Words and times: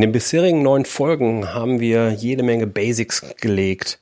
In 0.00 0.06
den 0.06 0.12
bisherigen 0.12 0.62
neun 0.62 0.86
Folgen 0.86 1.52
haben 1.52 1.78
wir 1.78 2.08
jede 2.12 2.42
Menge 2.42 2.66
Basics 2.66 3.22
gelegt, 3.38 3.98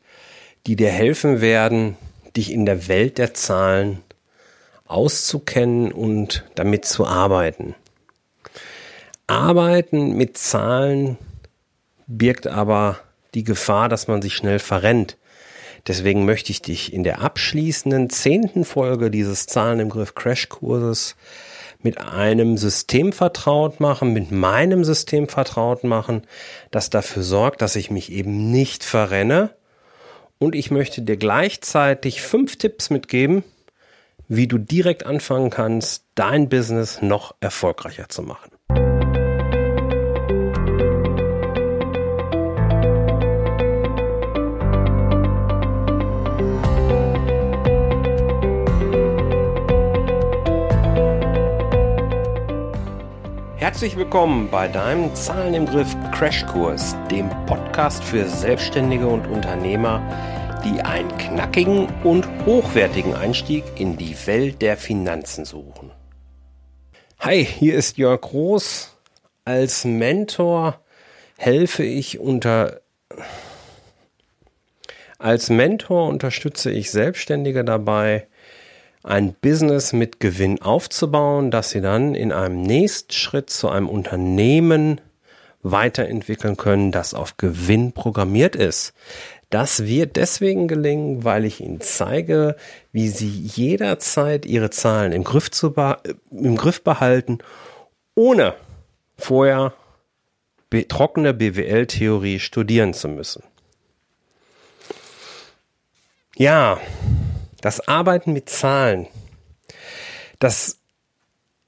die 0.64 0.76
dir 0.76 0.90
helfen 0.90 1.40
werden, 1.40 1.96
dich 2.36 2.52
in 2.52 2.66
der 2.66 2.86
Welt 2.86 3.18
der 3.18 3.34
Zahlen 3.34 3.98
auszukennen 4.86 5.90
und 5.90 6.44
damit 6.54 6.84
zu 6.84 7.04
arbeiten. 7.04 7.74
Arbeiten 9.26 10.16
mit 10.16 10.38
Zahlen 10.38 11.18
birgt 12.06 12.46
aber 12.46 13.00
die 13.34 13.42
Gefahr, 13.42 13.88
dass 13.88 14.06
man 14.06 14.22
sich 14.22 14.36
schnell 14.36 14.60
verrennt. 14.60 15.16
Deswegen 15.88 16.24
möchte 16.24 16.52
ich 16.52 16.62
dich 16.62 16.92
in 16.92 17.02
der 17.02 17.22
abschließenden 17.22 18.08
zehnten 18.08 18.64
Folge 18.64 19.10
dieses 19.10 19.46
Zahlen 19.46 19.80
im 19.80 19.88
Griff 19.88 20.14
Crashkurses 20.14 21.16
mit 21.82 21.98
einem 21.98 22.56
System 22.56 23.12
vertraut 23.12 23.80
machen, 23.80 24.12
mit 24.12 24.30
meinem 24.30 24.84
System 24.84 25.28
vertraut 25.28 25.84
machen, 25.84 26.22
das 26.70 26.90
dafür 26.90 27.22
sorgt, 27.22 27.62
dass 27.62 27.76
ich 27.76 27.90
mich 27.90 28.10
eben 28.10 28.50
nicht 28.50 28.84
verrenne. 28.84 29.54
Und 30.38 30.54
ich 30.54 30.70
möchte 30.70 31.02
dir 31.02 31.16
gleichzeitig 31.16 32.22
fünf 32.22 32.56
Tipps 32.56 32.90
mitgeben, 32.90 33.44
wie 34.28 34.46
du 34.46 34.58
direkt 34.58 35.06
anfangen 35.06 35.50
kannst, 35.50 36.04
dein 36.14 36.48
Business 36.48 37.00
noch 37.00 37.34
erfolgreicher 37.40 38.08
zu 38.08 38.22
machen. 38.22 38.50
Herzlich 53.58 53.96
willkommen 53.96 54.48
bei 54.52 54.68
deinem 54.68 55.12
Zahlen 55.16 55.52
im 55.52 55.66
Griff 55.66 55.96
Crashkurs, 56.12 56.94
dem 57.10 57.28
Podcast 57.46 58.04
für 58.04 58.24
Selbstständige 58.28 59.08
und 59.08 59.26
Unternehmer, 59.26 60.00
die 60.64 60.80
einen 60.80 61.08
knackigen 61.18 61.88
und 62.04 62.24
hochwertigen 62.46 63.16
Einstieg 63.16 63.64
in 63.74 63.96
die 63.96 64.14
Welt 64.28 64.62
der 64.62 64.76
Finanzen 64.76 65.44
suchen. 65.44 65.90
Hi, 67.18 67.44
hier 67.44 67.74
ist 67.74 67.98
Jörg 67.98 68.20
Groß. 68.20 68.96
Als 69.44 69.84
Mentor 69.84 70.78
helfe 71.36 71.82
ich 71.82 72.20
unter 72.20 72.80
als 75.18 75.50
Mentor 75.50 76.06
unterstütze 76.06 76.70
ich 76.70 76.92
Selbstständige 76.92 77.64
dabei, 77.64 78.28
ein 79.08 79.34
Business 79.34 79.92
mit 79.92 80.20
Gewinn 80.20 80.60
aufzubauen, 80.62 81.50
das 81.50 81.70
sie 81.70 81.80
dann 81.80 82.14
in 82.14 82.32
einem 82.32 82.62
nächsten 82.62 83.12
Schritt 83.12 83.50
zu 83.50 83.68
einem 83.68 83.88
Unternehmen 83.88 85.00
weiterentwickeln 85.62 86.56
können, 86.56 86.92
das 86.92 87.14
auf 87.14 87.36
Gewinn 87.36 87.92
programmiert 87.92 88.54
ist. 88.54 88.92
Das 89.50 89.86
wird 89.86 90.16
deswegen 90.16 90.68
gelingen, 90.68 91.24
weil 91.24 91.46
ich 91.46 91.60
Ihnen 91.60 91.80
zeige, 91.80 92.54
wie 92.92 93.08
Sie 93.08 93.28
jederzeit 93.28 94.44
Ihre 94.44 94.68
Zahlen 94.68 95.12
im 95.12 95.24
Griff, 95.24 95.50
zu 95.50 95.74
im 96.30 96.56
Griff 96.56 96.84
behalten, 96.84 97.38
ohne 98.14 98.54
vorher 99.16 99.72
trockene 100.88 101.32
BWL-Theorie 101.32 102.40
studieren 102.40 102.92
zu 102.92 103.08
müssen. 103.08 103.42
Ja, 106.36 106.78
das 107.60 107.86
Arbeiten 107.88 108.32
mit 108.32 108.48
Zahlen, 108.48 109.06
das 110.38 110.78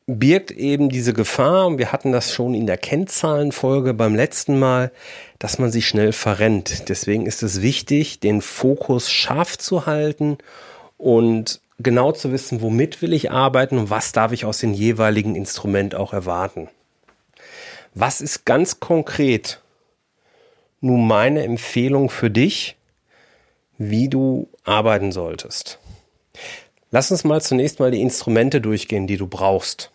birgt 0.07 0.51
eben 0.51 0.89
diese 0.89 1.13
Gefahr, 1.13 1.67
und 1.67 1.79
wir 1.79 1.93
hatten 1.93 2.13
das 2.13 2.33
schon 2.33 2.55
in 2.55 2.67
der 2.67 2.79
Kennzahlenfolge 2.79 3.95
beim 3.95 4.15
letzten 4.15 4.59
Mal, 4.59 4.91
dass 5.39 5.59
man 5.59 5.71
sich 5.71 5.87
schnell 5.87 6.13
verrennt. 6.13 6.89
Deswegen 6.89 7.27
ist 7.27 7.43
es 7.43 7.63
wichtig, 7.63 8.21
den 8.21 8.43
Fokus 8.43 9.11
scharf 9.11 9.57
zu 9.57 9.87
halten 9.87 10.39
und 10.97 11.61
genau 11.79 12.13
zu 12.13 12.33
wissen, 12.33 12.61
womit 12.61 13.03
will 13.03 13.13
ich 13.13 13.31
arbeiten 13.31 13.79
und 13.79 13.91
was 13.91 14.13
darf 14.13 14.33
ich 14.33 14.45
aus 14.45 14.59
dem 14.59 14.73
jeweiligen 14.73 15.35
Instrument 15.35 15.95
auch 15.95 16.13
erwarten. 16.13 16.69
Was 17.95 18.21
ist 18.21 18.45
ganz 18.45 18.81
konkret 18.81 19.61
nun 20.81 21.07
meine 21.07 21.43
Empfehlung 21.43 22.11
für 22.11 22.31
dich, 22.31 22.77
wie 23.79 24.09
du 24.09 24.49
arbeiten 24.65 25.13
solltest? 25.13 25.79
Lass 26.91 27.11
uns 27.11 27.25
mal 27.25 27.41
zunächst 27.41 27.79
mal 27.79 27.91
die 27.91 28.03
Instrumente 28.03 28.61
durchgehen, 28.61 29.07
die 29.07 29.17
du 29.17 29.27
brauchst. 29.27 29.91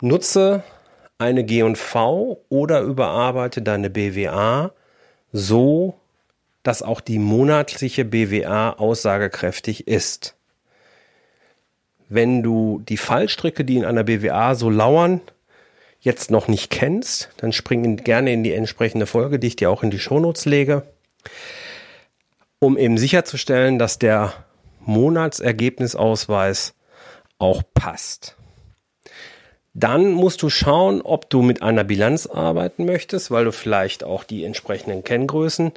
Nutze 0.00 0.62
eine 1.18 1.44
G&V 1.44 2.40
oder 2.48 2.80
überarbeite 2.80 3.60
deine 3.60 3.90
BWA 3.90 4.72
so, 5.32 5.94
dass 6.62 6.82
auch 6.82 7.00
die 7.00 7.18
monatliche 7.18 8.04
BWA 8.04 8.70
aussagekräftig 8.70 9.86
ist. 9.86 10.34
Wenn 12.08 12.42
du 12.42 12.82
die 12.88 12.96
Fallstricke, 12.96 13.64
die 13.64 13.76
in 13.76 13.84
einer 13.84 14.04
BWA 14.04 14.54
so 14.54 14.68
lauern, 14.68 15.20
jetzt 16.00 16.30
noch 16.30 16.48
nicht 16.48 16.70
kennst, 16.70 17.30
dann 17.36 17.52
spring 17.52 17.96
gerne 17.98 18.32
in 18.32 18.42
die 18.42 18.54
entsprechende 18.54 19.06
Folge, 19.06 19.38
die 19.38 19.48
ich 19.48 19.56
dir 19.56 19.70
auch 19.70 19.82
in 19.82 19.90
die 19.90 19.98
Shownotes 19.98 20.46
lege, 20.46 20.82
um 22.60 22.78
eben 22.78 22.98
sicherzustellen, 22.98 23.78
dass 23.78 23.98
der 23.98 24.32
Monatsergebnisausweis 24.80 26.74
auch 27.38 27.62
passt. 27.74 28.36
Dann 29.72 30.12
musst 30.12 30.42
du 30.42 30.50
schauen, 30.50 31.00
ob 31.00 31.30
du 31.30 31.42
mit 31.42 31.62
einer 31.62 31.84
Bilanz 31.84 32.26
arbeiten 32.26 32.84
möchtest, 32.84 33.30
weil 33.30 33.46
du 33.46 33.52
vielleicht 33.52 34.04
auch 34.04 34.24
die 34.24 34.44
entsprechenden 34.44 35.04
Kenngrößen 35.04 35.72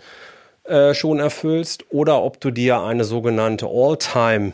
äh, 0.66 0.94
schon 0.94 1.20
erfüllst 1.20 1.92
oder 1.92 2.22
ob 2.22 2.40
du 2.42 2.52
dir 2.52 2.82
eine 2.82 3.06
sogenannte 3.06 3.68
All-Time 3.68 4.54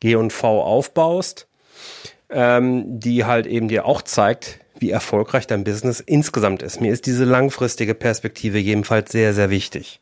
G&V 0.00 0.62
aufbaust, 0.62 1.46
ähm, 2.30 2.98
die 2.98 3.24
halt 3.24 3.46
eben 3.46 3.68
dir 3.68 3.84
auch 3.84 4.02
zeigt, 4.02 4.58
wie 4.78 4.90
erfolgreich 4.90 5.46
dein 5.46 5.64
Business 5.64 6.00
insgesamt 6.00 6.62
ist. 6.62 6.80
Mir 6.80 6.92
ist 6.92 7.06
diese 7.06 7.24
langfristige 7.24 7.94
Perspektive 7.94 8.58
jedenfalls 8.58 9.12
sehr, 9.12 9.34
sehr 9.34 9.50
wichtig 9.50 10.00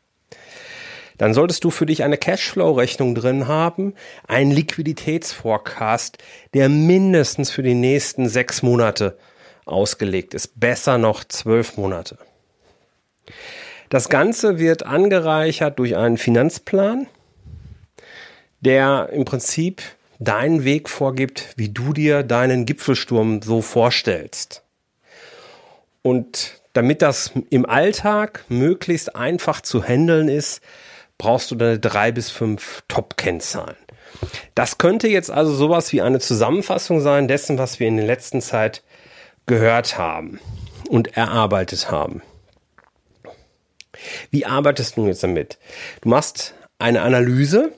dann 1.17 1.33
solltest 1.33 1.63
du 1.63 1.71
für 1.71 1.85
dich 1.85 2.03
eine 2.03 2.17
Cashflow-Rechnung 2.17 3.15
drin 3.15 3.47
haben, 3.47 3.93
einen 4.27 4.51
Liquiditätsforecast, 4.51 6.17
der 6.53 6.69
mindestens 6.69 7.49
für 7.49 7.63
die 7.63 7.73
nächsten 7.73 8.29
sechs 8.29 8.61
Monate 8.61 9.17
ausgelegt 9.65 10.33
ist. 10.33 10.59
Besser 10.59 10.97
noch 10.97 11.23
zwölf 11.23 11.77
Monate. 11.77 12.17
Das 13.89 14.09
Ganze 14.09 14.59
wird 14.59 14.83
angereichert 14.85 15.79
durch 15.79 15.95
einen 15.95 16.17
Finanzplan, 16.17 17.07
der 18.59 19.09
im 19.11 19.25
Prinzip 19.25 19.81
deinen 20.19 20.63
Weg 20.63 20.89
vorgibt, 20.89 21.53
wie 21.55 21.69
du 21.69 21.93
dir 21.93 22.23
deinen 22.23 22.65
Gipfelsturm 22.65 23.41
so 23.41 23.61
vorstellst. 23.61 24.63
Und 26.01 26.61
damit 26.73 27.01
das 27.01 27.31
im 27.49 27.65
Alltag 27.65 28.45
möglichst 28.49 29.15
einfach 29.15 29.61
zu 29.61 29.83
handeln 29.83 30.27
ist, 30.27 30.61
brauchst 31.17 31.51
du 31.51 31.55
deine 31.55 31.79
drei 31.79 32.11
bis 32.11 32.29
fünf 32.29 32.83
Top-Kennzahlen. 32.87 33.75
Das 34.55 34.77
könnte 34.77 35.07
jetzt 35.07 35.31
also 35.31 35.53
sowas 35.53 35.91
wie 35.93 36.01
eine 36.01 36.19
Zusammenfassung 36.19 37.01
sein 37.01 37.27
dessen, 37.27 37.57
was 37.57 37.79
wir 37.79 37.87
in 37.87 37.97
der 37.97 38.05
letzten 38.05 38.41
Zeit 38.41 38.83
gehört 39.45 39.97
haben 39.97 40.39
und 40.89 41.17
erarbeitet 41.17 41.91
haben. 41.91 42.21
Wie 44.29 44.45
arbeitest 44.45 44.97
du 44.97 45.07
jetzt 45.07 45.23
damit? 45.23 45.57
Du 46.01 46.09
machst 46.09 46.53
eine 46.79 47.01
Analyse. 47.01 47.71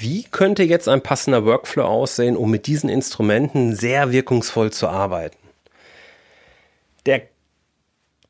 Wie 0.00 0.22
könnte 0.22 0.62
jetzt 0.62 0.88
ein 0.88 1.02
passender 1.02 1.44
Workflow 1.44 1.84
aussehen, 1.84 2.34
um 2.34 2.50
mit 2.50 2.66
diesen 2.66 2.88
Instrumenten 2.88 3.76
sehr 3.76 4.12
wirkungsvoll 4.12 4.72
zu 4.72 4.88
arbeiten? 4.88 5.36
Der, 7.04 7.20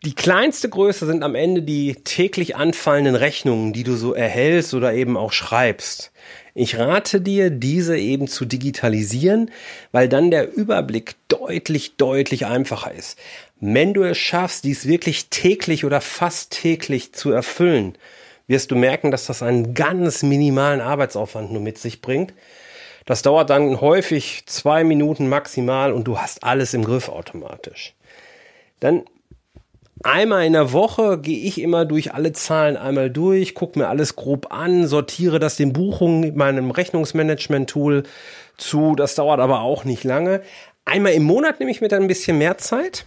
die 0.05 0.17
kleinste 0.17 0.69
Größe 0.69 1.06
sind 1.06 1.22
am 1.22 1.37
Ende 1.37 1.62
die 1.62 1.94
täglich 1.94 2.56
anfallenden 2.56 3.14
Rechnungen, 3.14 3.72
die 3.72 3.84
du 3.84 3.94
so 3.94 4.14
erhältst 4.14 4.75
oder 4.75 4.94
eben 4.94 5.17
auch 5.17 5.31
schreibst. 5.31 6.11
Ich 6.55 6.76
rate 6.76 7.20
dir, 7.20 7.50
diese 7.50 7.96
eben 7.96 8.26
zu 8.26 8.46
digitalisieren, 8.46 9.52
weil 9.93 10.08
dann 10.08 10.32
der 10.32 10.52
Überblick 10.52 11.14
deutlich, 11.28 11.94
deutlich 11.96 12.46
einfacher 12.46 12.93
ist. 12.93 13.17
Wenn 13.61 13.94
du 13.94 14.02
es 14.02 14.19
schaffst, 14.19 14.64
dies 14.64 14.88
wirklich 14.88 15.28
täglich 15.31 15.84
oder 15.84 16.00
fast 16.00 16.50
täglich 16.50 17.12
zu 17.12 17.31
erfüllen, 17.31 17.96
wirst 18.50 18.73
du 18.73 18.76
merken, 18.76 19.12
dass 19.12 19.26
das 19.26 19.44
einen 19.44 19.75
ganz 19.75 20.25
minimalen 20.25 20.81
Arbeitsaufwand 20.81 21.52
nur 21.52 21.62
mit 21.62 21.79
sich 21.79 22.02
bringt. 22.02 22.35
Das 23.06 23.23
dauert 23.23 23.49
dann 23.49 23.81
häufig 23.81 24.43
zwei 24.47 24.82
Minuten 24.82 25.29
maximal 25.29 25.93
und 25.93 26.05
du 26.05 26.19
hast 26.19 26.43
alles 26.43 26.75
im 26.75 26.85
Griff 26.85 27.08
automatisch. 27.08 27.94
Dann 28.81 29.05
einmal 30.02 30.47
in 30.47 30.55
der 30.55 30.73
Woche 30.73 31.19
gehe 31.20 31.38
ich 31.38 31.61
immer 31.61 31.85
durch 31.85 32.12
alle 32.12 32.32
Zahlen 32.32 32.76
einmal 32.76 33.08
durch, 33.08 33.55
gucke 33.55 33.79
mir 33.79 33.87
alles 33.87 34.17
grob 34.17 34.53
an, 34.53 34.88
sortiere 34.88 35.38
das 35.38 35.56
den 35.56 35.73
Buchungen 35.73 36.19
mit 36.19 36.35
meinem 36.35 36.73
Rechnungsmanagement-Tool 36.73 38.03
zu. 38.56 38.96
Das 38.96 39.14
dauert 39.14 39.38
aber 39.38 39.61
auch 39.61 39.85
nicht 39.85 40.03
lange. 40.03 40.43
Einmal 40.85 41.12
im 41.12 41.23
Monat 41.23 41.61
nehme 41.61 41.70
ich 41.70 41.81
mir 41.81 41.88
dann 41.88 42.03
ein 42.03 42.08
bisschen 42.08 42.38
mehr 42.38 42.58
Zeit 42.58 43.06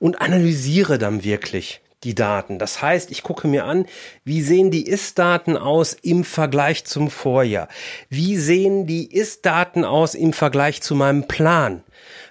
und 0.00 0.20
analysiere 0.20 0.98
dann 0.98 1.22
wirklich 1.22 1.80
die 2.04 2.14
Daten. 2.14 2.58
Das 2.58 2.80
heißt, 2.80 3.10
ich 3.10 3.22
gucke 3.22 3.48
mir 3.48 3.64
an, 3.64 3.86
wie 4.24 4.42
sehen 4.42 4.70
die 4.70 4.86
Ist-Daten 4.86 5.56
aus 5.56 5.94
im 5.94 6.24
Vergleich 6.24 6.84
zum 6.84 7.10
Vorjahr? 7.10 7.68
Wie 8.08 8.36
sehen 8.36 8.86
die 8.86 9.12
Ist-Daten 9.12 9.84
aus 9.84 10.14
im 10.14 10.32
Vergleich 10.32 10.80
zu 10.80 10.94
meinem 10.94 11.26
Plan? 11.26 11.82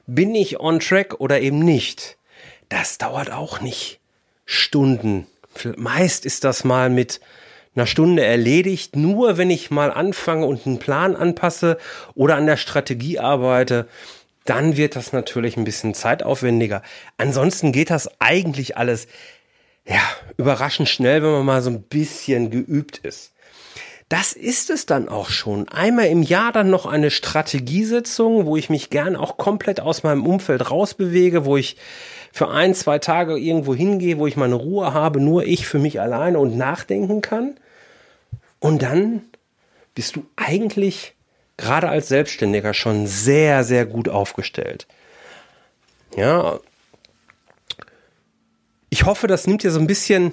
Bin 0.05 0.33
ich 0.35 0.59
on 0.59 0.79
track 0.79 1.19
oder 1.19 1.41
eben 1.41 1.59
nicht? 1.59 2.17
Das 2.69 2.97
dauert 2.97 3.31
auch 3.31 3.61
nicht 3.61 3.99
Stunden. 4.45 5.27
Meist 5.75 6.25
ist 6.25 6.43
das 6.43 6.63
mal 6.63 6.89
mit 6.89 7.19
einer 7.75 7.87
Stunde 7.87 8.23
erledigt. 8.23 8.95
Nur 8.95 9.37
wenn 9.37 9.49
ich 9.49 9.71
mal 9.71 9.91
anfange 9.91 10.45
und 10.45 10.65
einen 10.65 10.79
Plan 10.79 11.15
anpasse 11.15 11.77
oder 12.15 12.35
an 12.35 12.45
der 12.45 12.57
Strategie 12.57 13.19
arbeite, 13.19 13.87
dann 14.45 14.77
wird 14.77 14.95
das 14.95 15.13
natürlich 15.13 15.57
ein 15.57 15.65
bisschen 15.65 15.93
zeitaufwendiger. 15.93 16.81
Ansonsten 17.17 17.71
geht 17.73 17.89
das 17.89 18.09
eigentlich 18.19 18.77
alles, 18.77 19.07
ja, 19.87 20.01
überraschend 20.37 20.89
schnell, 20.89 21.23
wenn 21.23 21.31
man 21.31 21.45
mal 21.45 21.61
so 21.61 21.69
ein 21.69 21.81
bisschen 21.81 22.51
geübt 22.51 22.99
ist. 22.99 23.33
Das 24.09 24.31
ist 24.33 24.69
es 24.69 24.85
dann 24.85 25.09
auch 25.09 25.29
schon. 25.29 25.67
Einmal 25.67 26.07
im 26.07 26.23
Jahr 26.23 26.53
dann 26.53 26.69
noch 26.69 26.85
eine 26.85 27.11
Strategiesitzung, 27.11 28.45
wo 28.45 28.55
ich 28.55 28.69
mich 28.69 28.89
gern 28.89 29.17
auch 29.17 29.35
komplett 29.37 29.81
aus 29.81 30.03
meinem 30.03 30.25
Umfeld 30.25 30.71
rausbewege, 30.71 31.43
wo 31.43 31.57
ich 31.57 31.75
für 32.31 32.49
ein, 32.49 32.73
zwei 32.73 32.99
Tage 32.99 33.37
irgendwo 33.37 33.75
hingehe, 33.75 34.17
wo 34.17 34.27
ich 34.27 34.37
meine 34.37 34.55
Ruhe 34.55 34.93
habe, 34.93 35.19
nur 35.19 35.43
ich 35.43 35.67
für 35.67 35.79
mich 35.79 35.99
alleine 35.99 36.39
und 36.39 36.55
nachdenken 36.55 37.21
kann. 37.21 37.57
Und 38.59 38.81
dann 38.81 39.23
bist 39.93 40.15
du 40.15 40.25
eigentlich 40.35 41.15
gerade 41.57 41.89
als 41.89 42.07
Selbstständiger 42.07 42.73
schon 42.73 43.07
sehr, 43.07 43.63
sehr 43.63 43.85
gut 43.85 44.07
aufgestellt. 44.07 44.87
Ja. 46.15 46.59
Ich 48.89 49.05
hoffe, 49.05 49.27
das 49.27 49.47
nimmt 49.47 49.63
dir 49.63 49.71
so 49.71 49.79
ein 49.79 49.87
bisschen 49.87 50.31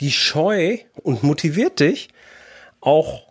die 0.00 0.12
Scheu 0.12 0.78
und 1.02 1.22
motiviert 1.22 1.80
dich 1.80 2.08
auch 2.80 3.26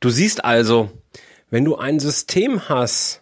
Du 0.00 0.08
siehst 0.08 0.46
also, 0.46 0.90
wenn 1.50 1.66
du 1.66 1.76
ein 1.76 2.00
System 2.00 2.70
hast, 2.70 3.20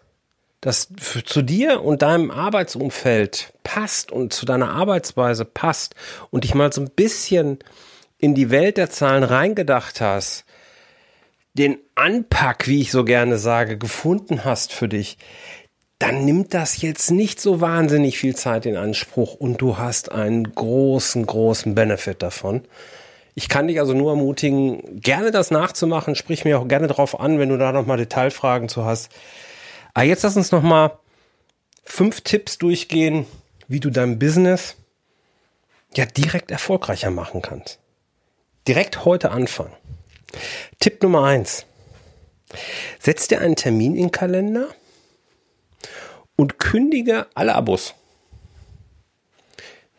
das 0.61 0.89
zu 1.25 1.43
dir 1.43 1.83
und 1.83 2.03
deinem 2.03 2.31
Arbeitsumfeld 2.31 3.53
passt 3.65 4.13
und 4.13 4.33
zu 4.33 4.47
deiner 4.47 4.71
Arbeitsweise 4.71 5.45
passt 5.45 5.97
und 6.31 6.45
dich 6.45 6.55
mal 6.55 6.73
so 6.73 6.81
ein 6.81 6.91
bisschen 6.91 7.59
in 8.19 8.37
die 8.37 8.51
Welt 8.51 8.77
der 8.77 8.91
Zahlen 8.91 9.25
reingedacht 9.25 10.01
hast, 10.01 10.45
den 11.55 11.79
Anpack, 11.97 12.69
wie 12.69 12.81
ich 12.81 12.93
so 12.93 13.05
gerne 13.05 13.39
sage, 13.39 13.77
gefunden 13.77 14.45
hast 14.45 14.73
für 14.73 14.89
dich, 14.89 15.19
dann 15.99 16.25
nimmt 16.25 16.55
das 16.55 16.81
jetzt 16.81 17.11
nicht 17.11 17.41
so 17.41 17.61
wahnsinnig 17.61 18.19
viel 18.19 18.37
Zeit 18.37 18.67
in 18.67 18.77
Anspruch 18.77 19.35
und 19.35 19.61
du 19.61 19.79
hast 19.79 20.13
einen 20.13 20.55
großen, 20.55 21.27
großen 21.27 21.75
Benefit 21.75 22.23
davon. 22.23 22.63
Ich 23.35 23.49
kann 23.49 23.69
dich 23.69 23.81
also 23.81 23.95
nur 23.95 24.13
ermutigen, 24.13 25.01
gerne 25.01 25.31
das 25.31 25.51
nachzumachen. 25.51 26.15
Sprich 26.15 26.45
mir 26.45 26.59
auch 26.59 26.69
gerne 26.69 26.87
drauf 26.87 27.19
an, 27.19 27.39
wenn 27.39 27.49
du 27.49 27.59
da 27.59 27.73
nochmal 27.73 27.97
Detailfragen 27.97 28.69
zu 28.69 28.85
hast. 28.85 29.11
Aber 29.95 30.05
jetzt 30.05 30.23
lass 30.23 30.37
uns 30.37 30.53
nochmal 30.53 30.93
fünf 31.85 32.21
Tipps 32.21 32.59
durchgehen, 32.59 33.27
wie 33.67 33.81
du 33.81 33.91
dein 33.91 34.19
Business 34.19 34.77
ja 35.95 36.05
direkt 36.05 36.51
erfolgreicher 36.51 37.11
machen 37.11 37.43
kannst. 37.43 37.79
Direkt 38.67 39.05
heute 39.05 39.31
anfangen. 39.31 39.73
Tipp 40.79 41.03
Nummer 41.03 41.25
eins. 41.25 41.65
Setz 42.99 43.29
dir 43.29 43.41
einen 43.41 43.57
Termin 43.57 43.95
in 43.95 44.07
den 44.07 44.13
Kalender 44.13 44.69
und 46.39 46.59
kündige 46.59 47.27
alle 47.35 47.55
Abos, 47.55 47.95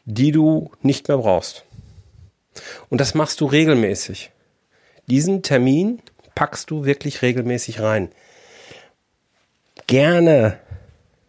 die 0.06 0.32
du 0.32 0.72
nicht 0.82 1.08
mehr 1.08 1.18
brauchst. 1.18 1.66
Und 2.90 3.00
das 3.00 3.14
machst 3.14 3.42
du 3.42 3.46
regelmäßig. 3.46 4.32
Diesen 5.06 5.44
Termin 5.44 6.02
packst 6.34 6.72
du 6.72 6.86
wirklich 6.86 7.22
regelmäßig 7.22 7.82
rein. 7.82 8.10
Gerne 9.86 10.60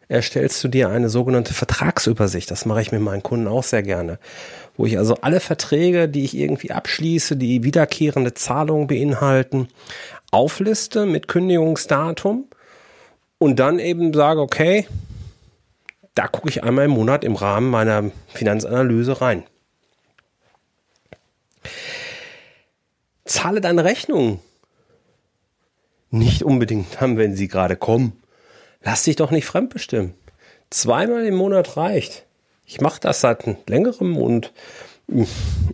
erstellst 0.09 0.63
du 0.65 0.69
dir 0.69 0.89
eine 0.89 1.09
sogenannte 1.09 1.55
Vertragsübersicht. 1.55 2.51
Das 2.51 2.65
mache 2.65 2.83
ich 2.83 2.93
mit 2.93 3.01
meinen 3.01 3.23
Kunden 3.23 3.49
auch 3.49 3.65
sehr 3.65 3.83
gerne 3.83 4.19
wo 4.81 4.87
ich 4.87 4.97
also 4.97 5.17
alle 5.21 5.41
Verträge, 5.41 6.09
die 6.09 6.25
ich 6.25 6.35
irgendwie 6.35 6.71
abschließe, 6.71 7.37
die 7.37 7.65
wiederkehrende 7.65 8.33
Zahlungen 8.33 8.87
beinhalten, 8.87 9.69
aufliste 10.31 11.05
mit 11.05 11.29
Kündigungsdatum 11.29 12.47
und 13.41 13.57
dann 13.57 13.79
eben 13.79 14.13
sage, 14.13 14.41
okay, 14.41 14.87
da 16.15 16.29
gucke 16.29 16.51
ich 16.51 16.63
einmal 16.63 16.85
im 16.85 16.91
Monat 16.91 17.25
im 17.25 17.37
Rahmen 17.37 17.71
meiner 17.71 18.11
Finanzanalyse 18.29 19.23
rein. 19.23 19.45
Zahle 23.25 23.63
deine 23.63 23.85
Rechnungen. 23.85 24.41
Nicht 26.11 26.43
unbedingt 26.43 27.01
dann, 27.01 27.17
wenn 27.17 27.35
sie 27.35 27.49
gerade 27.49 27.77
kommen. 27.77 28.13
Lass 28.83 29.05
dich 29.05 29.17
doch 29.17 29.31
nicht 29.31 29.47
fremdbestimmen. 29.47 30.13
Zweimal 30.69 31.25
im 31.25 31.37
Monat 31.37 31.79
reicht. 31.79 32.27
Ich 32.67 32.81
mache 32.83 33.01
das 33.01 33.23
seit 33.23 33.45
längerem 33.69 34.19
und 34.19 34.53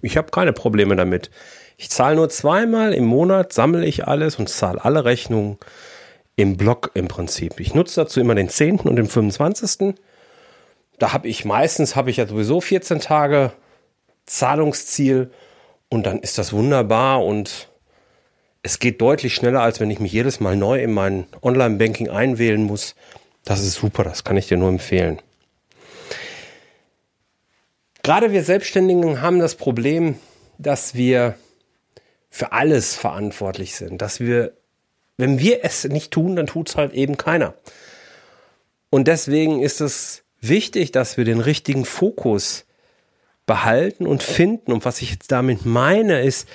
ich 0.02 0.16
habe 0.16 0.30
keine 0.30 0.52
Probleme 0.52 0.94
damit. 0.94 1.30
Ich 1.76 1.90
zahle 1.90 2.16
nur 2.16 2.28
zweimal 2.28 2.94
im 2.94 3.06
Monat, 3.06 3.52
sammle 3.52 3.84
ich 3.84 4.06
alles 4.06 4.36
und 4.36 4.48
zahle 4.48 4.84
alle 4.84 5.04
Rechnungen 5.04 5.58
im 6.36 6.56
Block 6.56 6.90
im 6.94 7.08
Prinzip. 7.08 7.60
Ich 7.60 7.74
nutze 7.74 8.02
dazu 8.02 8.20
immer 8.20 8.34
den 8.34 8.48
10. 8.48 8.80
und 8.80 8.96
den 8.96 9.08
25. 9.08 9.94
Da 10.98 11.12
habe 11.12 11.28
ich 11.28 11.44
meistens, 11.44 11.96
habe 11.96 12.10
ich 12.10 12.18
ja 12.18 12.26
sowieso 12.26 12.60
14 12.60 13.00
Tage 13.00 13.52
Zahlungsziel 14.26 15.30
und 15.88 16.04
dann 16.06 16.20
ist 16.20 16.38
das 16.38 16.52
wunderbar 16.52 17.24
und 17.24 17.68
es 18.62 18.78
geht 18.78 19.00
deutlich 19.00 19.34
schneller, 19.34 19.62
als 19.62 19.80
wenn 19.80 19.90
ich 19.90 20.00
mich 20.00 20.12
jedes 20.12 20.40
Mal 20.40 20.56
neu 20.56 20.82
in 20.82 20.92
mein 20.92 21.26
Online-Banking 21.42 22.10
einwählen 22.10 22.62
muss. 22.64 22.96
Das 23.44 23.62
ist 23.62 23.74
super, 23.74 24.02
das 24.02 24.24
kann 24.24 24.36
ich 24.36 24.48
dir 24.48 24.56
nur 24.56 24.68
empfehlen. 24.68 25.22
Gerade 28.02 28.32
wir 28.32 28.42
Selbstständigen 28.42 29.22
haben 29.22 29.38
das 29.38 29.54
Problem, 29.54 30.16
dass 30.58 30.94
wir 30.94 31.36
für 32.28 32.52
alles 32.52 32.96
verantwortlich 32.96 33.76
sind, 33.76 34.02
dass 34.02 34.20
wir, 34.20 34.52
wenn 35.16 35.38
wir 35.38 35.64
es 35.64 35.84
nicht 35.84 36.10
tun, 36.10 36.36
dann 36.36 36.46
tut 36.46 36.68
es 36.68 36.76
halt 36.76 36.92
eben 36.92 37.16
keiner. 37.16 37.54
Und 38.90 39.08
deswegen 39.08 39.62
ist 39.62 39.80
es 39.80 40.24
wichtig, 40.40 40.92
dass 40.92 41.16
wir 41.16 41.24
den 41.24 41.40
richtigen 41.40 41.84
Fokus 41.84 42.66
behalten 43.46 44.06
und 44.06 44.22
finden. 44.22 44.70
Und 44.72 44.84
was 44.84 45.02
ich 45.02 45.10
jetzt 45.10 45.32
damit 45.32 45.64
meine, 45.64 46.22
ist, 46.22 46.46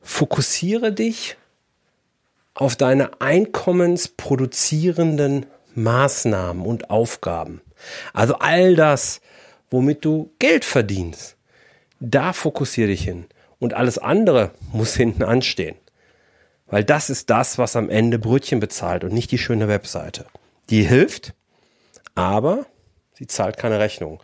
fokussiere 0.00 0.92
dich 0.92 1.36
auf 2.54 2.76
deine 2.76 3.20
einkommensproduzierenden 3.20 5.46
Maßnahmen 5.74 6.66
und 6.66 6.90
Aufgaben. 6.90 7.62
Also 8.12 8.34
all 8.34 8.76
das, 8.76 9.22
womit 9.70 10.04
du 10.04 10.30
Geld 10.38 10.64
verdienst. 10.64 11.36
Da 12.00 12.32
fokussiere 12.32 12.88
dich 12.88 13.04
hin. 13.04 13.26
Und 13.58 13.74
alles 13.74 13.98
andere 13.98 14.50
muss 14.72 14.96
hinten 15.02 15.22
anstehen. 15.22 15.76
Weil 16.72 16.84
das 16.84 17.10
ist 17.10 17.28
das, 17.28 17.58
was 17.58 17.76
am 17.76 17.90
Ende 17.90 18.18
Brötchen 18.18 18.58
bezahlt 18.58 19.04
und 19.04 19.12
nicht 19.12 19.30
die 19.30 19.36
schöne 19.36 19.68
Webseite. 19.68 20.24
Die 20.70 20.84
hilft, 20.84 21.34
aber 22.14 22.64
sie 23.12 23.26
zahlt 23.26 23.58
keine 23.58 23.78
Rechnung. 23.78 24.22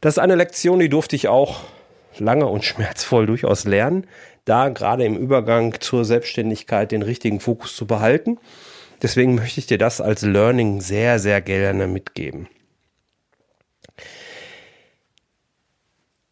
Das 0.00 0.14
ist 0.14 0.18
eine 0.20 0.36
Lektion, 0.36 0.78
die 0.78 0.88
durfte 0.88 1.16
ich 1.16 1.26
auch 1.26 1.64
lange 2.16 2.46
und 2.46 2.64
schmerzvoll 2.64 3.26
durchaus 3.26 3.64
lernen, 3.64 4.06
da 4.44 4.68
gerade 4.68 5.04
im 5.04 5.16
Übergang 5.16 5.80
zur 5.80 6.04
Selbstständigkeit 6.04 6.92
den 6.92 7.02
richtigen 7.02 7.40
Fokus 7.40 7.74
zu 7.74 7.88
behalten. 7.88 8.38
Deswegen 9.02 9.34
möchte 9.34 9.58
ich 9.58 9.66
dir 9.66 9.78
das 9.78 10.00
als 10.00 10.22
Learning 10.22 10.80
sehr, 10.80 11.18
sehr 11.18 11.40
gerne 11.40 11.88
mitgeben. 11.88 12.48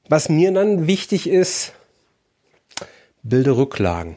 Was 0.08 0.28
mir 0.28 0.52
dann 0.52 0.86
wichtig 0.86 1.28
ist, 1.28 1.72
bilde 3.24 3.56
Rücklagen. 3.56 4.16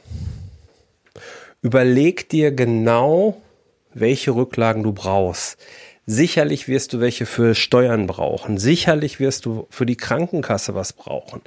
Überleg 1.63 2.27
dir 2.27 2.51
genau, 2.51 3.39
welche 3.93 4.35
Rücklagen 4.35 4.81
du 4.81 4.93
brauchst. 4.93 5.57
Sicherlich 6.07 6.67
wirst 6.67 6.93
du 6.93 6.99
welche 6.99 7.27
für 7.27 7.53
Steuern 7.53 8.07
brauchen. 8.07 8.57
Sicherlich 8.57 9.19
wirst 9.19 9.45
du 9.45 9.67
für 9.69 9.85
die 9.85 9.95
Krankenkasse 9.95 10.73
was 10.73 10.93
brauchen. 10.93 11.41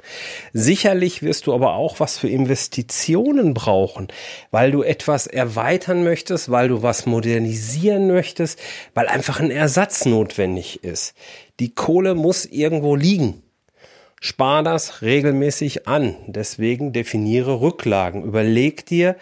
Sicherlich 0.53 1.21
wirst 1.21 1.47
du 1.47 1.53
aber 1.53 1.73
auch 1.73 1.99
was 1.99 2.17
für 2.17 2.29
Investitionen 2.29 3.53
brauchen, 3.53 4.07
weil 4.51 4.71
du 4.71 4.81
etwas 4.81 5.27
erweitern 5.27 6.05
möchtest, 6.05 6.49
weil 6.49 6.69
du 6.69 6.81
was 6.81 7.05
modernisieren 7.05 8.07
möchtest, 8.07 8.57
weil 8.93 9.09
einfach 9.09 9.41
ein 9.41 9.51
Ersatz 9.51 10.05
notwendig 10.05 10.81
ist. 10.85 11.13
Die 11.59 11.75
Kohle 11.75 12.15
muss 12.15 12.45
irgendwo 12.45 12.95
liegen. 12.95 13.43
Spar 14.21 14.63
das 14.63 15.01
regelmäßig 15.01 15.89
an. 15.89 16.15
Deswegen 16.27 16.93
definiere 16.93 17.59
Rücklagen. 17.59 18.23
Überleg 18.23 18.85
dir, 18.85 19.17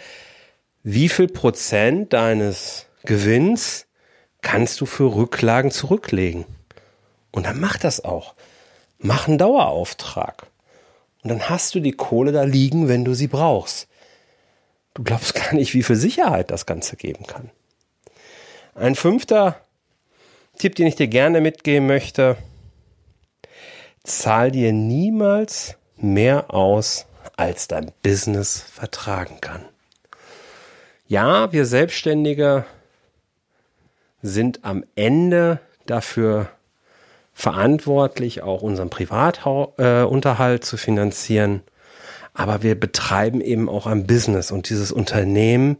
wie 0.83 1.09
viel 1.09 1.27
Prozent 1.27 2.13
deines 2.13 2.87
Gewinns 3.05 3.87
kannst 4.41 4.81
du 4.81 4.85
für 4.85 5.15
Rücklagen 5.15 5.71
zurücklegen. 5.71 6.45
Und 7.31 7.45
dann 7.45 7.59
mach 7.59 7.77
das 7.77 8.03
auch. 8.03 8.35
Mach 8.99 9.27
einen 9.27 9.37
Dauerauftrag. 9.37 10.47
Und 11.23 11.29
dann 11.29 11.49
hast 11.49 11.73
du 11.73 11.79
die 11.79 11.93
Kohle 11.93 12.33
da 12.33 12.43
liegen, 12.43 12.89
wenn 12.89 13.05
du 13.05 13.13
sie 13.13 13.27
brauchst. 13.27 13.87
Du 14.93 15.03
glaubst 15.03 15.33
gar 15.33 15.53
nicht, 15.53 15.73
wie 15.73 15.83
viel 15.83 15.95
Sicherheit 15.95 16.51
das 16.51 16.65
Ganze 16.65 16.97
geben 16.97 17.25
kann. 17.25 17.49
Ein 18.75 18.95
fünfter 18.95 19.59
Tipp, 20.57 20.75
den 20.75 20.87
ich 20.87 20.95
dir 20.95 21.07
gerne 21.07 21.41
mitgeben 21.41 21.87
möchte. 21.87 22.37
Zahl 24.03 24.51
dir 24.51 24.73
niemals 24.73 25.77
mehr 25.95 26.53
aus, 26.53 27.05
als 27.37 27.67
dein 27.67 27.91
Business 28.03 28.59
vertragen 28.59 29.39
kann. 29.39 29.65
Ja, 31.13 31.53
wir 31.53 31.67
Selbstständige 31.67 32.65
sind 34.23 34.65
am 34.65 34.83
Ende 34.95 35.59
dafür 35.85 36.49
verantwortlich, 37.33 38.41
auch 38.41 38.63
unseren 38.63 38.89
Privatunterhalt 38.89 40.63
äh, 40.63 40.65
zu 40.65 40.75
finanzieren. 40.75 41.61
Aber 42.33 42.63
wir 42.63 42.73
betreiben 42.79 43.41
eben 43.41 43.69
auch 43.69 43.85
ein 43.85 44.07
Business 44.07 44.49
und 44.49 44.69
dieses 44.69 44.91
Unternehmen 44.91 45.77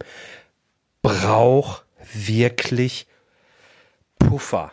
braucht 1.02 1.84
wirklich 2.12 3.08
Puffer, 4.20 4.70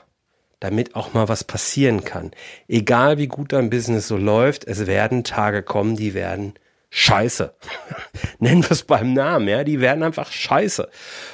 damit 0.60 0.94
auch 0.94 1.16
mal 1.16 1.28
was 1.28 1.44
passieren 1.44 2.04
kann. 2.04 2.34
Egal 2.68 3.18
wie 3.18 3.28
gut 3.28 3.52
dein 3.52 3.72
Business 3.72 4.08
so 4.08 4.16
läuft, 4.16 4.66
es 4.66 4.86
werden 4.86 5.24
Tage 5.24 5.64
kommen, 5.64 5.96
die 5.96 6.14
werden 6.14 6.54
scheiße. 6.92 7.56
Nennen 8.40 8.62
wir 8.62 8.72
es 8.72 8.84
beim 8.84 9.14
Namen, 9.14 9.48
ja, 9.48 9.64
die 9.64 9.82
werden 9.82 10.04
einfach 10.04 10.32
scheiße. 10.32 10.88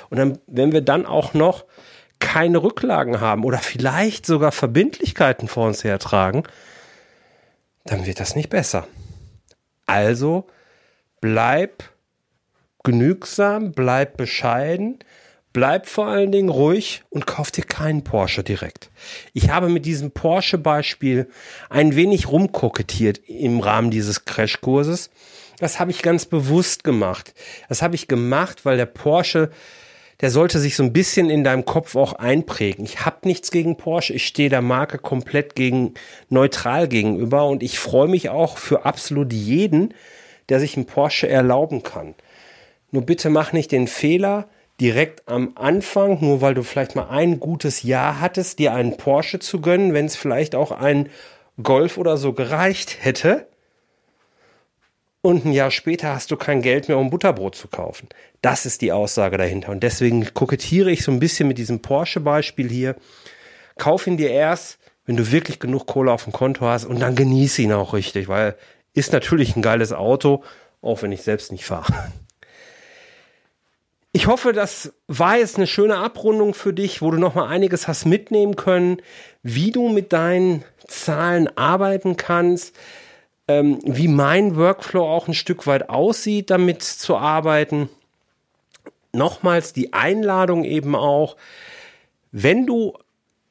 Und 0.10 0.18
dann, 0.18 0.40
wenn 0.48 0.72
wir 0.72 0.82
dann 0.82 1.06
auch 1.06 1.34
noch 1.34 1.66
keine 2.20 2.64
Rücklagen 2.64 3.20
haben 3.20 3.44
oder 3.44 3.58
vielleicht 3.58 4.26
sogar 4.26 4.52
Verbindlichkeiten 4.52 5.48
vor 5.48 5.68
uns 5.68 5.84
hertragen, 5.84 6.44
dann 7.84 8.06
wird 8.06 8.20
das 8.20 8.36
nicht 8.36 8.50
besser. 8.50 8.88
Also 9.86 10.48
bleib 11.22 11.84
genügsam, 12.84 13.72
bleib 13.72 14.18
bescheiden, 14.18 15.00
bleib 15.54 15.88
vor 15.88 16.08
allen 16.08 16.32
Dingen 16.32 16.50
ruhig 16.50 17.04
und 17.10 17.26
kauf 17.26 17.52
dir 17.52 17.64
keinen 17.64 18.04
Porsche 18.04 18.44
direkt. 18.44 18.90
Ich 19.34 19.50
habe 19.50 19.70
mit 19.70 19.86
diesem 19.86 20.12
Porsche-Beispiel 20.12 21.30
ein 21.70 21.96
wenig 21.96 22.28
rumkokettiert 22.28 23.20
im 23.28 23.60
Rahmen 23.60 23.90
dieses 23.90 24.26
Crashkurses. 24.26 25.10
Das 25.60 25.80
habe 25.80 25.92
ich 25.92 26.02
ganz 26.02 26.26
bewusst 26.26 26.84
gemacht. 26.84 27.34
Das 27.70 27.82
habe 27.82 27.96
ich 27.96 28.08
gemacht, 28.08 28.66
weil 28.66 28.78
der 28.78 28.86
Porsche 28.86 29.50
der 30.22 30.32
sollte 30.32 30.60
sich 30.60 30.76
so 30.76 30.84
ein 30.84 30.94
bisschen 30.94 31.30
in 31.30 31.44
deinem 31.44 31.66
Kopf 31.66 31.96
auch 31.96 32.14
einprägen. 32.14 32.84
Ich 32.86 33.06
habe 33.06 33.28
nichts 33.28 33.52
gegen 33.52 33.78
Porsche, 33.78 34.14
ich 34.14 34.26
stehe 34.26 34.50
der 34.50 34.62
Marke 34.62 34.98
komplett 34.98 35.56
gegen 35.56 35.94
neutral 36.30 36.88
gegenüber 36.88 37.46
und 37.46 37.62
ich 37.62 37.78
freue 37.78 38.08
mich 38.08 38.30
auch 38.30 38.58
für 38.58 38.86
absolut 38.86 39.32
jeden, 39.32 39.94
der 40.50 40.60
sich 40.60 40.76
einen 40.76 40.88
Porsche 40.88 41.30
erlauben 41.30 41.84
kann. 41.84 42.16
Nur 42.92 43.06
bitte 43.06 43.30
mach 43.30 43.54
nicht 43.54 43.72
den 43.72 43.88
Fehler, 43.88 44.48
direkt 44.82 45.28
am 45.28 45.52
Anfang, 45.56 46.20
nur 46.22 46.42
weil 46.42 46.54
du 46.54 46.64
vielleicht 46.64 46.96
mal 46.96 47.10
ein 47.10 47.40
gutes 47.40 47.84
Jahr 47.84 48.20
hattest, 48.20 48.60
dir 48.60 48.74
einen 48.74 48.98
Porsche 48.98 49.40
zu 49.40 49.62
gönnen, 49.62 49.94
wenn 49.94 50.06
es 50.06 50.16
vielleicht 50.16 50.56
auch 50.56 50.72
ein 50.72 51.10
Golf 51.62 51.98
oder 51.98 52.18
so 52.18 52.34
gereicht 52.34 52.98
hätte 53.02 53.48
und 55.22 55.46
ein 55.46 55.52
Jahr 55.52 55.72
später 55.72 56.14
hast 56.14 56.32
du 56.32 56.38
kein 56.38 56.62
Geld 56.62 56.88
mehr, 56.88 56.98
um 56.98 57.10
Butterbrot 57.10 57.56
zu 57.56 57.68
kaufen. 57.68 58.08
Das 58.42 58.66
ist 58.66 58.82
die 58.82 58.92
Aussage 58.92 59.38
dahinter. 59.38 59.72
Und 59.72 59.82
deswegen 59.82 60.34
kokettiere 60.34 60.92
ich 60.92 61.04
so 61.04 61.12
ein 61.12 61.20
bisschen 61.20 61.48
mit 61.48 61.58
diesem 61.58 61.82
Porsche-Beispiel 61.82 62.70
hier. 62.70 62.96
Kauf 63.78 64.08
ihn 64.08 64.18
dir 64.18 64.32
erst, 64.32 64.80
wenn 65.06 65.18
du 65.18 65.32
wirklich 65.32 65.60
genug 65.60 65.86
Kohle 65.88 66.12
auf 66.12 66.24
dem 66.24 66.34
Konto 66.34 66.66
hast 66.66 66.86
und 66.86 67.00
dann 67.00 67.16
genieße 67.16 67.62
ihn 67.62 67.74
auch 67.74 67.94
richtig, 67.94 68.28
weil 68.28 68.56
ist 68.94 69.14
natürlich 69.14 69.56
ein 69.56 69.62
geiles 69.62 69.94
Auto, 69.94 70.44
auch 70.82 71.02
wenn 71.02 71.12
ich 71.12 71.22
selbst 71.22 71.52
nicht 71.52 71.66
fahre. 71.66 71.94
Ich 74.12 74.26
hoffe, 74.26 74.52
das 74.52 74.94
war 75.08 75.38
jetzt 75.38 75.58
eine 75.58 75.68
schöne 75.68 75.98
Abrundung 75.98 76.54
für 76.54 76.74
dich, 76.74 77.02
wo 77.02 77.12
du 77.12 77.18
noch 77.18 77.36
mal 77.36 77.48
einiges 77.48 77.88
hast 77.88 78.06
mitnehmen 78.06 78.56
können, 78.56 78.98
wie 79.44 79.72
du 79.72 79.90
mit 79.90 80.12
deinen 80.14 80.64
Zahlen 80.88 81.56
arbeiten 81.56 82.18
kannst 82.18 82.76
ähm, 83.48 83.80
wie 83.84 84.08
mein 84.08 84.56
Workflow 84.56 85.04
auch 85.04 85.27
ein 85.27 85.34
Stück 85.34 85.68
weit 85.68 85.89
aussieht, 85.89 86.50
damit 86.50 86.84
zu 86.84 87.16
arbeiten. 87.18 87.89
Nochmals 89.13 89.74
die 89.74 89.94
Einladung 89.94 90.63
eben 90.63 90.96
auch, 90.96 91.38
wenn 92.32 92.66
du 92.66 92.94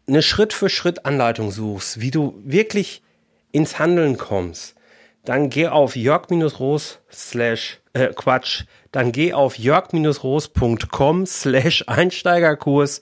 eine 0.07 0.23
Schritt-für-Schritt-Anleitung 0.23 1.51
suchst, 1.51 2.01
wie 2.01 2.11
du 2.11 2.35
wirklich 2.45 3.03
ins 3.53 3.79
Handeln 3.79 4.19
kommst, 4.19 4.75
dann 5.25 5.51
geh 5.51 5.67
auf 5.67 5.97
jörg-roos 5.97 7.01
slash, 7.11 7.81
äh, 7.93 8.09
Quatsch, 8.15 8.65
dann 8.93 9.11
geh 9.11 9.33
auf 9.33 9.59
jörg-roos.com 9.59 11.27
slash 11.27 11.85
Einsteigerkurs 11.89 13.01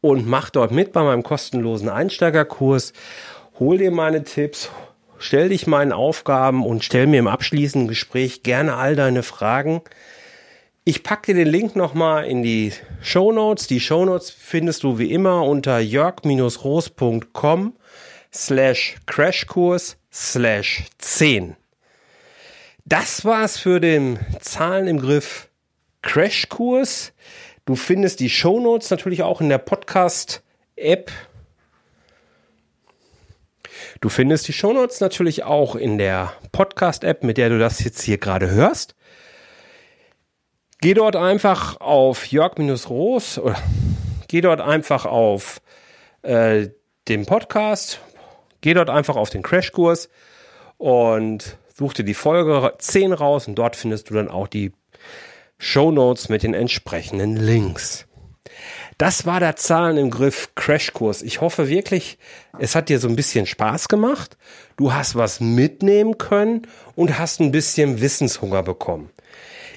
und 0.00 0.26
mach 0.26 0.50
dort 0.50 0.70
mit 0.70 0.92
bei 0.92 1.02
meinem 1.02 1.22
kostenlosen 1.22 1.88
Einsteigerkurs. 1.88 2.92
Hol 3.58 3.78
dir 3.78 3.90
meine 3.90 4.24
Tipps, 4.24 4.70
Stell 5.22 5.50
dich 5.50 5.68
meinen 5.68 5.92
Aufgaben 5.92 6.66
und 6.66 6.82
stell 6.82 7.06
mir 7.06 7.20
im 7.20 7.28
abschließenden 7.28 7.86
Gespräch 7.86 8.42
gerne 8.42 8.74
all 8.74 8.96
deine 8.96 9.22
Fragen. 9.22 9.82
Ich 10.82 11.04
packe 11.04 11.32
dir 11.32 11.44
den 11.44 11.52
Link 11.52 11.76
nochmal 11.76 12.24
in 12.24 12.42
die 12.42 12.72
Show 13.00 13.30
Notes. 13.30 13.68
Die 13.68 13.78
Show 13.78 14.04
Notes 14.04 14.30
findest 14.30 14.82
du 14.82 14.98
wie 14.98 15.12
immer 15.12 15.44
unter 15.44 15.78
jörg-roos.com 15.78 17.76
slash 18.34 18.96
Crashkurs 19.06 19.96
slash 20.12 20.86
10. 20.98 21.54
Das 22.84 23.24
war's 23.24 23.58
für 23.58 23.78
den 23.78 24.18
Zahlen 24.40 24.88
im 24.88 25.00
Griff 25.00 25.50
Crashkurs. 26.02 27.12
Du 27.64 27.76
findest 27.76 28.18
die 28.18 28.28
Show 28.28 28.58
Notes 28.58 28.90
natürlich 28.90 29.22
auch 29.22 29.40
in 29.40 29.50
der 29.50 29.58
Podcast 29.58 30.42
App 30.74 31.12
Du 34.02 34.08
findest 34.08 34.48
die 34.48 34.52
Shownotes 34.52 34.98
natürlich 34.98 35.44
auch 35.44 35.76
in 35.76 35.96
der 35.96 36.32
Podcast-App, 36.50 37.22
mit 37.22 37.38
der 37.38 37.50
du 37.50 37.60
das 37.60 37.84
jetzt 37.84 38.02
hier 38.02 38.18
gerade 38.18 38.50
hörst. 38.50 38.96
Geh 40.80 40.92
dort 40.92 41.14
einfach 41.14 41.80
auf 41.80 42.26
Jörg-Roos 42.26 43.38
oder 43.38 43.56
geh 44.26 44.40
dort 44.40 44.60
einfach 44.60 45.06
auf 45.06 45.62
äh, 46.22 46.70
den 47.06 47.26
Podcast, 47.26 48.00
geh 48.60 48.74
dort 48.74 48.90
einfach 48.90 49.14
auf 49.14 49.30
den 49.30 49.44
Crashkurs 49.44 50.08
und 50.78 51.56
such 51.72 51.94
dir 51.94 52.04
die 52.04 52.14
Folge 52.14 52.74
10 52.76 53.12
raus 53.12 53.46
und 53.46 53.54
dort 53.54 53.76
findest 53.76 54.10
du 54.10 54.14
dann 54.14 54.28
auch 54.28 54.48
die 54.48 54.72
Show 55.58 55.92
Notes 55.92 56.28
mit 56.28 56.42
den 56.42 56.54
entsprechenden 56.54 57.36
Links. 57.36 58.08
Das 59.02 59.26
war 59.26 59.40
der 59.40 59.56
Zahlen 59.56 59.96
im 59.96 60.10
Griff 60.10 60.50
Crashkurs. 60.54 61.22
Ich 61.22 61.40
hoffe 61.40 61.68
wirklich, 61.68 62.18
es 62.60 62.76
hat 62.76 62.88
dir 62.88 63.00
so 63.00 63.08
ein 63.08 63.16
bisschen 63.16 63.46
Spaß 63.46 63.88
gemacht. 63.88 64.36
Du 64.76 64.94
hast 64.94 65.16
was 65.16 65.40
mitnehmen 65.40 66.18
können 66.18 66.68
und 66.94 67.18
hast 67.18 67.40
ein 67.40 67.50
bisschen 67.50 68.00
Wissenshunger 68.00 68.62
bekommen. 68.62 69.10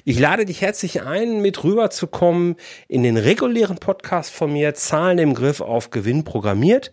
Ich 0.04 0.20
lade 0.20 0.44
dich 0.44 0.60
herzlich 0.60 1.02
ein, 1.02 1.42
mit 1.42 1.64
rüberzukommen 1.64 2.54
in 2.86 3.02
den 3.02 3.16
regulären 3.16 3.78
Podcast 3.78 4.30
von 4.30 4.52
mir, 4.52 4.74
Zahlen 4.74 5.18
im 5.18 5.34
Griff 5.34 5.60
auf 5.60 5.90
Gewinn 5.90 6.22
programmiert, 6.22 6.92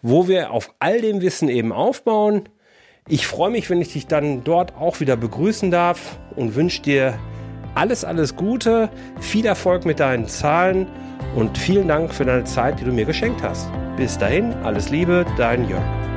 wo 0.00 0.28
wir 0.28 0.52
auf 0.52 0.72
all 0.78 1.02
dem 1.02 1.20
Wissen 1.20 1.50
eben 1.50 1.72
aufbauen. 1.72 2.48
Ich 3.06 3.26
freue 3.26 3.50
mich, 3.50 3.68
wenn 3.68 3.82
ich 3.82 3.92
dich 3.92 4.06
dann 4.06 4.44
dort 4.44 4.76
auch 4.76 5.00
wieder 5.00 5.18
begrüßen 5.18 5.70
darf 5.70 6.18
und 6.36 6.54
wünsche 6.54 6.80
dir 6.80 7.18
alles, 7.74 8.02
alles 8.02 8.34
Gute, 8.34 8.88
viel 9.20 9.44
Erfolg 9.44 9.84
mit 9.84 10.00
deinen 10.00 10.26
Zahlen 10.26 10.86
und 11.34 11.56
vielen 11.56 11.88
Dank 11.88 12.12
für 12.12 12.24
deine 12.24 12.44
Zeit, 12.44 12.80
die 12.80 12.84
du 12.84 12.92
mir 12.92 13.04
geschenkt 13.04 13.42
hast. 13.42 13.68
Bis 13.96 14.18
dahin, 14.18 14.52
alles 14.62 14.90
Liebe, 14.90 15.24
dein 15.36 15.68
Jörg. 15.68 16.09